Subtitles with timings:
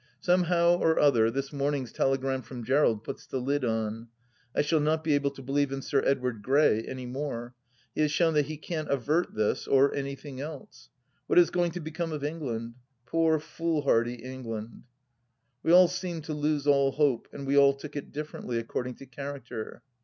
[0.19, 4.07] Somehow or other this morning's telegram from Gerald puts the lid on.
[4.55, 7.53] I shall not be able to believe in Sir Edward Grey any more.
[7.93, 10.89] He has shown that he can't avert this— or anything else....
[11.27, 12.73] What is going to become of England?
[13.05, 14.83] Poor, fool hardy England 1...
[15.61, 19.05] We all seemed to lose all hope, and we all took it differently, according to
[19.05, 19.83] character.